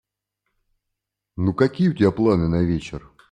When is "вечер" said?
2.63-3.11